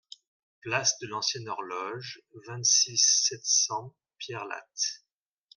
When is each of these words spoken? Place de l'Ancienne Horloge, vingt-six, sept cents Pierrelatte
Place 0.61 0.97
de 0.97 1.05
l'Ancienne 1.05 1.47
Horloge, 1.47 2.23
vingt-six, 2.47 3.23
sept 3.29 3.45
cents 3.45 3.93
Pierrelatte 4.17 5.03